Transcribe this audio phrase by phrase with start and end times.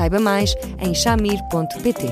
[0.00, 2.06] Saiba mais em chamir.pt.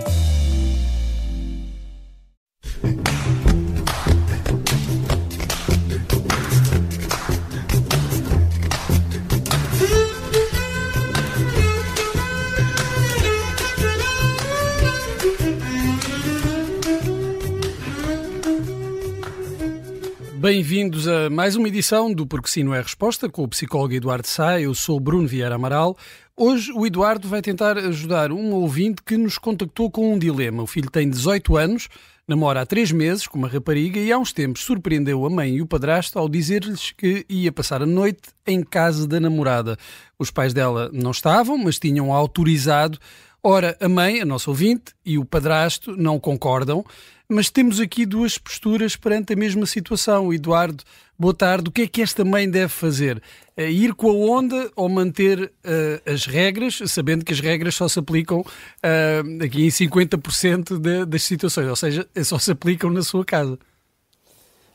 [20.39, 24.29] Bem-vindos a mais uma edição do Porque Sim Não é Resposta com o psicólogo Eduardo
[24.29, 24.61] Sá.
[24.61, 25.96] Eu sou Bruno Vieira Amaral.
[26.41, 30.63] Hoje o Eduardo vai tentar ajudar um ouvinte que nos contactou com um dilema.
[30.63, 31.89] O filho tem 18 anos,
[32.28, 35.62] namora há 3 meses com uma rapariga e há uns tempos surpreendeu a mãe e
[35.62, 39.77] o padrasto ao dizer-lhes que ia passar a noite em casa da namorada.
[40.17, 43.00] Os pais dela não estavam, mas tinham autorizado.
[43.42, 46.84] Ora, a mãe, a nossa ouvinte, e o padrasto não concordam,
[47.28, 50.33] mas temos aqui duas posturas perante a mesma situação.
[50.33, 50.83] Eduardo,
[51.17, 51.69] boa tarde.
[51.69, 53.22] O que é que esta mãe deve fazer?
[53.56, 57.86] É ir com a onda ou manter uh, as regras, sabendo que as regras só
[57.86, 63.02] se aplicam uh, aqui em 50% de, das situações, ou seja, só se aplicam na
[63.02, 63.58] sua casa?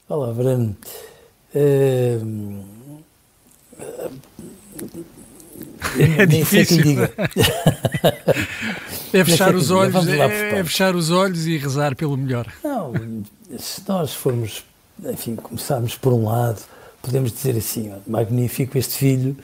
[0.08, 0.77] Olá, Bruno.
[1.55, 2.64] Uh,
[6.00, 7.00] é difícil.
[9.14, 12.48] é fechar os olhos, é, é, fechar os olhos e rezar pelo melhor.
[12.64, 12.94] Não,
[13.58, 14.64] se nós formos,
[15.06, 16.61] enfim, começarmos por um lado,
[17.02, 19.38] podemos dizer assim, ó, magnífico este filho,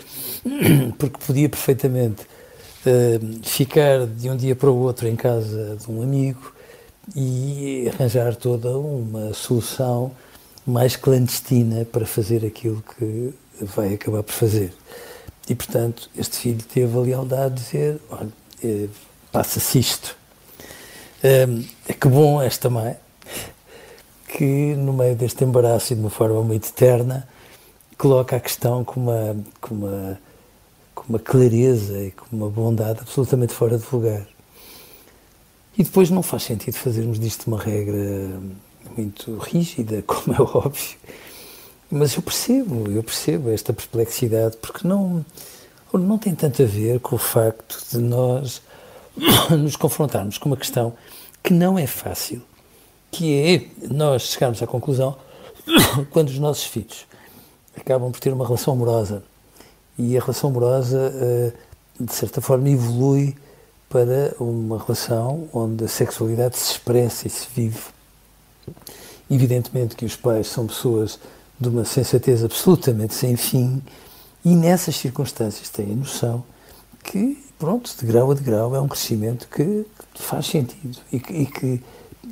[0.97, 6.01] porque podia perfeitamente uh, ficar de um dia para o outro em casa de um
[6.01, 6.53] amigo
[7.15, 10.11] e arranjar toda uma solução
[10.65, 14.71] mais clandestina para fazer aquilo que vai acabar por fazer.
[15.49, 18.29] E, portanto, este filho teve a lealdade de dizer: olha,
[18.63, 18.87] eh,
[19.31, 20.15] passa-se isto.
[21.21, 22.95] É que bom esta mãe,
[24.27, 27.27] que no meio deste embaraço e de uma forma muito terna,
[27.97, 30.19] coloca a questão com uma, com uma,
[30.95, 34.25] com uma clareza e com uma bondade absolutamente fora de lugar.
[35.77, 38.39] E depois não faz sentido fazermos disto uma regra
[38.97, 40.97] muito rígida, como é óbvio,
[41.91, 45.25] mas eu percebo, eu percebo esta perplexidade, porque não,
[45.93, 48.61] não tem tanto a ver com o facto de nós
[49.49, 50.93] nos confrontarmos com uma questão
[51.41, 52.41] que não é fácil,
[53.11, 53.33] que
[53.81, 55.17] é nós chegarmos à conclusão
[56.11, 57.07] quando os nossos filhos
[57.75, 59.23] acabam por ter uma relação amorosa
[59.97, 61.53] e a relação amorosa, eh,
[61.99, 63.35] de certa forma, evolui
[63.89, 67.81] para uma relação onde a sexualidade se expressa e se vive.
[69.29, 71.19] Evidentemente que os pais são pessoas
[71.59, 73.81] de uma sensatez absolutamente sem fim
[74.45, 76.43] e nessas circunstâncias têm a noção
[77.03, 81.33] que, pronto, de grau a de grau é um crescimento que faz sentido e que,
[81.33, 81.83] e que,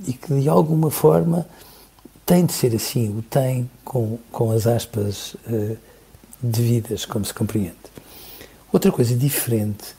[0.08, 1.48] e que de alguma forma
[2.26, 5.78] tem de ser assim, o tem com, com as aspas uh,
[6.42, 7.76] devidas, como se compreende.
[8.72, 9.96] Outra coisa diferente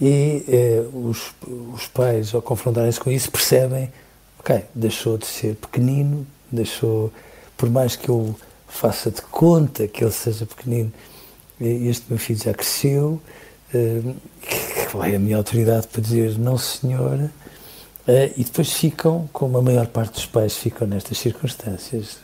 [0.00, 1.34] é uh, os,
[1.74, 3.92] os pais, ao confrontarem-se com isso, percebem,
[4.38, 7.12] ok, deixou de ser pequenino, deixou,
[7.56, 8.36] por mais que eu
[8.74, 10.92] faça de conta que ele seja pequenino.
[11.60, 13.20] Este meu filho já cresceu,
[14.90, 17.30] qual é a minha autoridade para dizer não senhora?
[18.36, 22.18] E depois ficam, como a maior parte dos pais ficam nestas circunstâncias,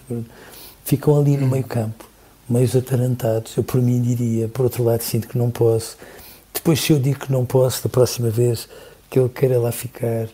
[0.85, 2.05] ficam ali no meio campo,
[2.49, 3.57] meios atarantados.
[3.57, 5.97] Eu por mim diria, por outro lado sinto que não posso.
[6.53, 8.69] Depois se eu digo que não posso, da próxima vez
[9.09, 10.29] que ele queira lá ficar,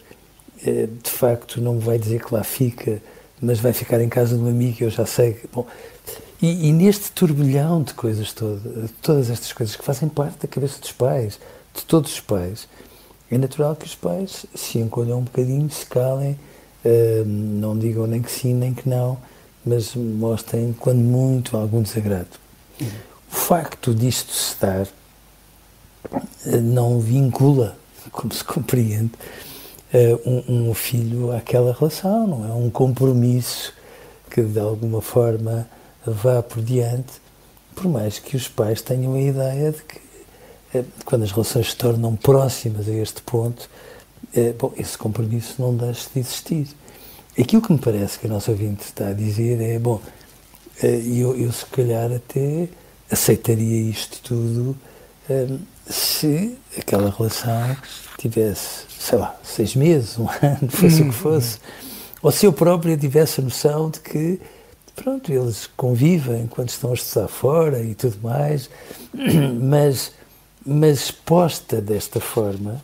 [0.65, 3.03] eh, de facto não me vai dizer que lá fica,
[3.41, 5.35] mas vai ficar em casa de um amigo, eu já sei.
[5.35, 5.67] Que, bom,
[6.41, 10.81] e, e, neste turbilhão de coisas todas, todas estas coisas que fazem parte da cabeça
[10.81, 11.39] dos pais,
[11.75, 12.69] de todos os pais,
[13.31, 16.33] é natural que os pais se encolham um bocadinho, se calem,
[16.85, 19.19] uh, não digam nem que sim nem que não,
[19.65, 22.29] mas mostrem, quando muito, algum desagrado.
[22.81, 22.87] Uhum.
[23.33, 27.77] O facto disto se dar uh, não vincula,
[28.13, 29.13] como se compreende,
[29.93, 32.53] uh, um, um filho àquela relação, não é?
[32.53, 33.73] Um compromisso
[34.31, 35.67] que de alguma forma
[36.11, 37.13] vá por diante,
[37.75, 40.01] por mais que os pais tenham a ideia de que,
[40.75, 43.69] eh, quando as relações se tornam próximas a este ponto,
[44.35, 46.69] eh, bom, esse compromisso não deixa de existir.
[47.39, 50.01] Aquilo que me parece que a nossa ouvinte está a dizer é, bom,
[50.83, 52.69] eh, eu, eu se calhar até
[53.11, 54.77] aceitaria isto tudo
[55.89, 57.77] se aquela relação
[58.19, 61.59] tivesse, sei lá, seis meses, um ano, fosse o que fosse,
[62.23, 64.41] ou se eu próprio tivesse a noção de que,
[64.97, 68.69] pronto, eles convivem quando estão a estudar fora e tudo mais,
[69.63, 70.13] mas,
[70.65, 72.83] mas posta desta forma,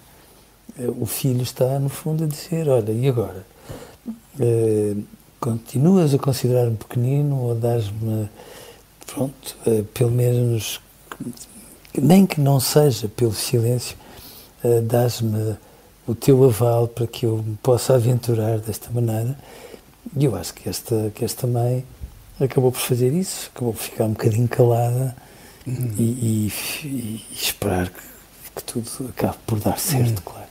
[0.79, 3.45] eh, o filho está, no fundo, a dizer: Olha, e agora?
[4.39, 5.03] Uh,
[5.39, 8.29] continuas a considerar-me pequenino ou dás-me,
[9.07, 10.81] pronto, uh, pelo menos,
[11.97, 13.97] nem que não seja pelo silêncio,
[14.85, 15.57] dás-me
[16.07, 19.37] o teu aval para que eu me possa aventurar desta maneira.
[20.17, 21.85] E eu acho que esta, que esta mãe
[22.41, 25.17] acabou por fazer isso, acabou por ficar um bocadinho calada
[25.67, 25.93] uhum.
[25.99, 26.53] e, e,
[26.85, 28.01] e, esperar que,
[28.57, 30.25] que, tudo acabe por dar certo, uhum.
[30.25, 30.47] claro.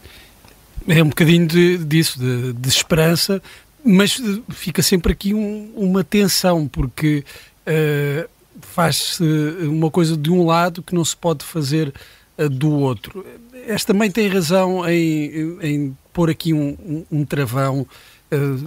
[0.88, 3.42] É um bocadinho de, disso, de, de, esperança,
[3.84, 4.20] mas
[4.50, 7.24] fica sempre aqui um, uma tensão, porque
[7.68, 8.30] uh,
[8.62, 9.24] faz-se
[9.64, 11.94] uma coisa de um lado que não se pode fazer
[12.38, 13.26] uh, do outro.
[13.68, 17.88] Esta mãe tem razão em, em pôr aqui um, um, um travão, uh,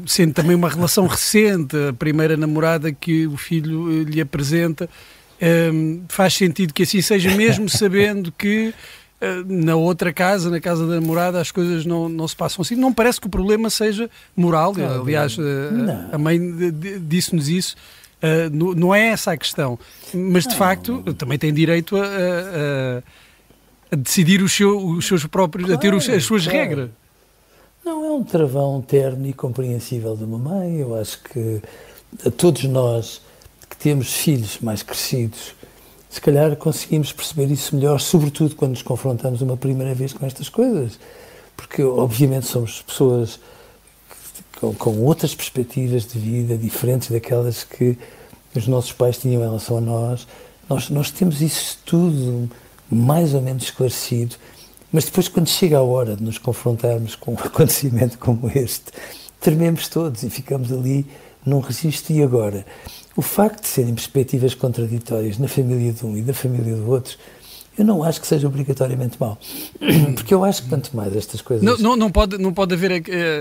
[0.07, 4.89] sendo também uma relação recente, a primeira namorada que o filho lhe apresenta.
[6.09, 8.75] faz sentido que assim seja, mesmo sabendo que
[9.25, 12.75] eh, na outra casa, na casa da namorada, as coisas não, não se passam assim.
[12.75, 14.75] Não parece que o problema seja moral.
[15.01, 16.39] Aliás, eh, a mãe
[17.01, 17.77] disse-nos isso.
[18.53, 19.79] Não é essa a questão.
[20.13, 20.57] Mas, de não.
[20.57, 23.03] facto, também tem direito a, a,
[23.93, 26.59] a decidir os, seu, os, seus próprios, claro, a ter as suas claro.
[26.59, 26.91] regras.
[27.85, 30.77] Não, é um travão terno e compreensível de uma mãe.
[30.77, 31.61] Eu acho que
[32.25, 33.21] a todos nós
[33.69, 35.55] que temos filhos mais crescidos
[36.15, 40.49] se calhar conseguimos perceber isso melhor, sobretudo quando nos confrontamos uma primeira vez com estas
[40.49, 40.97] coisas.
[41.57, 43.41] Porque, obviamente, somos pessoas
[44.61, 47.99] com, com outras perspectivas de vida diferentes daquelas que
[48.55, 50.27] os nossos pais tinham em relação a nós.
[50.69, 52.49] Nós, nós temos isso tudo
[52.89, 54.37] mais ou menos esclarecido,
[54.95, 58.93] mas depois, quando chega a hora de nos confrontarmos com um acontecimento como este,
[59.41, 61.05] trememos todos e ficamos ali
[61.45, 62.15] num registro.
[62.15, 62.65] E agora?
[63.17, 67.19] O facto de serem perspectivas contraditórias na família de um e da família do outro,
[67.77, 69.37] eu não acho que seja obrigatoriamente mau.
[70.15, 71.65] Porque eu acho que quanto mais estas coisas.
[71.65, 72.93] Não, não, não, pode, não pode haver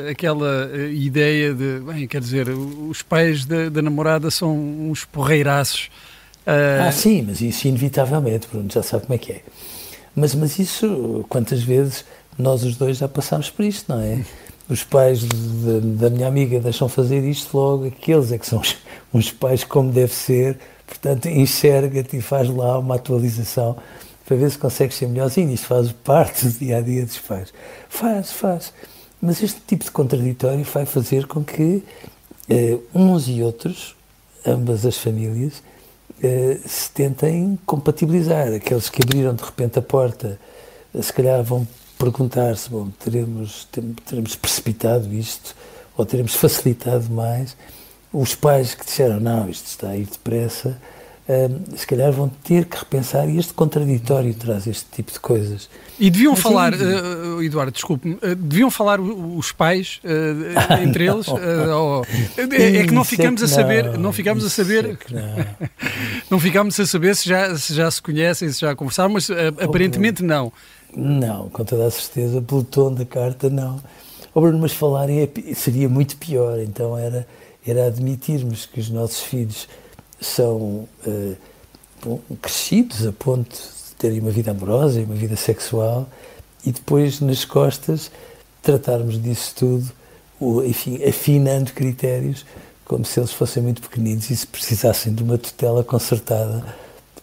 [0.09, 1.81] aquela eh, ideia de.
[1.81, 5.91] Bem, quer dizer, os pais da, da namorada são uns porreiraços.
[6.47, 6.88] Uh...
[6.88, 9.41] Ah, sim, mas isso inevitavelmente, Bruno, já sabe como é que é.
[10.15, 12.06] Mas, mas isso, quantas vezes
[12.38, 14.24] nós os dois já passámos por isto, não é?
[14.69, 18.77] os pais de, da minha amiga deixam fazer isto logo, aqueles é que são os,
[19.13, 20.57] uns pais como deve ser,
[20.88, 23.77] portanto enxerga-te e faz lá uma atualização
[24.25, 27.54] para ver se consegues ser melhorzinho, isto faz parte do dia a dia dos pais.
[27.89, 28.74] Faz, faz.
[29.21, 31.83] Mas este tipo de contraditório vai fazer com que
[32.50, 33.95] eh, uns e outros,
[34.45, 35.62] ambas as famílias,
[36.66, 38.54] se tentem compatibilizar.
[38.54, 40.40] Aqueles que abriram de repente a porta,
[41.02, 41.68] se calhar vão
[41.98, 43.68] perguntar-se, bom, teremos,
[44.06, 45.56] teremos precipitado isto
[45.98, 47.56] ou teremos facilitado mais.
[48.12, 50.78] Os pais que disseram, não, isto está a ir depressa,
[51.28, 55.70] um, se calhar vão ter que repensar e este contraditório traz este tipo de coisas.
[55.98, 61.28] E deviam Mas, falar, uh, Eduardo, desculpe-me, uh, deviam falar os pais uh, entre eles?
[62.38, 64.98] É, é, que não ficamos a saber, não, não ficamos a saber,
[66.30, 66.40] não.
[66.40, 69.30] ficamos a saber se já, se já se conhecem, se já conversaram, mas
[69.62, 70.52] aparentemente não.
[70.96, 73.81] Não, com toda a certeza, pelo tom da carta, não.
[74.34, 77.27] Oh, Bruno, mas falarem é, seria muito pior, então era,
[77.65, 79.68] era admitirmos que os nossos filhos
[80.20, 81.36] são uh,
[82.03, 86.08] bom, crescidos a ponto de terem uma vida amorosa e uma vida sexual
[86.65, 88.10] e depois, nas costas,
[88.62, 89.92] tratarmos disso tudo,
[90.39, 92.46] ou, enfim, afinando critérios,
[92.86, 96.63] como se eles fossem muito pequeninos e se precisassem de uma tutela concertada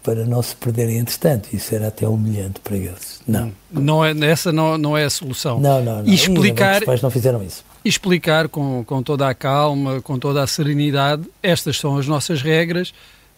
[0.03, 1.49] para não se perderem entretanto.
[1.53, 3.21] Isso era até humilhante para eles.
[3.27, 3.53] Não.
[3.71, 5.61] não é, essa não, não é a solução.
[5.61, 6.07] Não, não, não.
[6.07, 7.65] E explicar, os pais não fizeram isso.
[7.85, 12.93] Explicar com, com toda a calma, com toda a serenidade, estas são as nossas regras.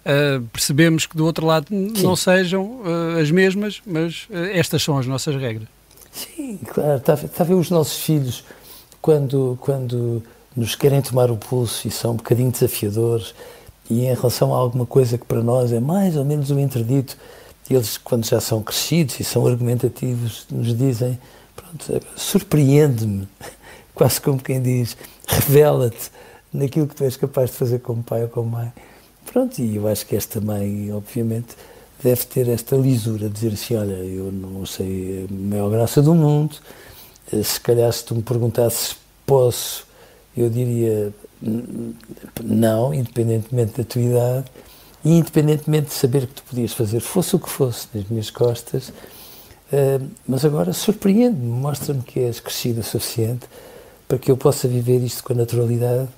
[0.05, 1.93] Uh, percebemos que do outro lado Sim.
[2.03, 5.69] não sejam uh, as mesmas, mas uh, estas são as nossas regras.
[6.11, 6.97] Sim, claro.
[6.97, 8.45] Está, está a ver os nossos filhos
[9.01, 10.23] quando, quando
[10.57, 13.35] nos querem tomar o pulso e são um bocadinho desafiadores
[13.89, 17.17] e em relação a alguma coisa que para nós é mais ou menos um interdito,
[17.71, 21.19] eles, quando já são crescidos e são argumentativos, nos dizem:
[21.55, 23.29] pronto, surpreende-me,
[23.95, 26.11] quase como quem diz, revela-te
[26.53, 28.73] naquilo que tu és capaz de fazer como pai ou como mãe.
[29.27, 31.57] Pronto, e eu acho que esta mãe, obviamente,
[32.03, 36.15] deve ter esta lisura, de dizer assim: olha, eu não sei a maior graça do
[36.15, 36.57] mundo,
[37.43, 39.87] se calhar se tu me perguntasses posso,
[40.37, 41.13] eu diria
[42.43, 44.45] não, independentemente da tua idade
[45.05, 48.93] e independentemente de saber que tu podias fazer, fosse o que fosse, nas minhas costas,
[49.73, 53.47] Uh, mas agora surpreende-me, mostra-me que és crescido o suficiente
[54.07, 56.11] para que eu possa viver isto com a naturalidade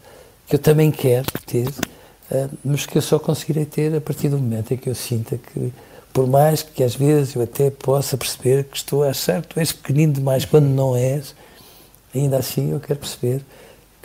[0.48, 4.38] que eu também quero ter, uh, mas que eu só conseguirei ter a partir do
[4.38, 5.72] momento em que eu sinta que,
[6.12, 9.60] por mais que às vezes eu até possa perceber que estou a achar que tu
[9.60, 11.32] és pequenino demais quando não és,
[12.12, 13.40] ainda assim eu quero perceber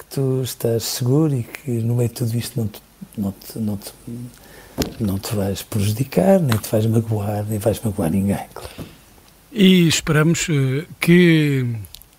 [0.10, 2.82] tu estás seguro e que no meio de tudo isto não te,
[3.18, 3.94] não te, não te,
[5.00, 8.86] não te vais prejudicar, nem te vais magoar, nem vais magoar ninguém, claro.
[9.52, 11.66] E esperamos eh, que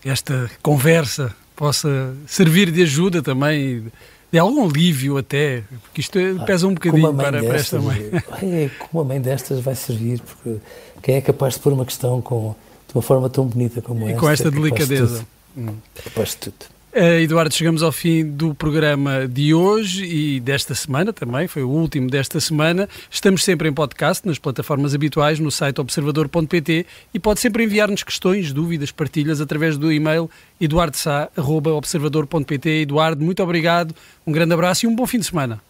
[0.05, 3.85] esta conversa possa servir de ajuda também,
[4.33, 8.11] de algum alívio até, porque isto ah, pesa um bocadinho para, para esta mãe.
[8.43, 10.57] É, como a mãe destas vai servir, porque
[11.03, 12.55] quem é capaz de pôr uma questão com,
[12.89, 14.21] de uma forma tão bonita como e esta?
[14.21, 15.27] com esta é delicadeza.
[15.57, 15.75] Hum.
[16.03, 16.80] Capaz de tudo.
[16.93, 21.69] Uh, Eduardo, chegamos ao fim do programa de hoje e desta semana também, foi o
[21.69, 22.89] último desta semana.
[23.09, 28.53] Estamos sempre em podcast, nas plataformas habituais, no site observador.pt e pode sempre enviar-nos questões,
[28.53, 30.29] dúvidas, partilhas através do e-mail
[30.61, 32.69] eduardosá.observador.pt.
[32.83, 33.95] Eduardo, muito obrigado,
[34.27, 35.63] um grande abraço e um bom fim de semana.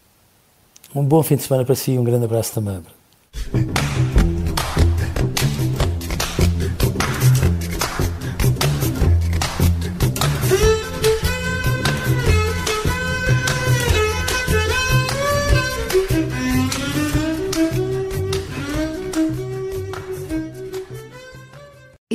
[0.94, 2.80] Um bom fim de semana para si e um grande abraço também.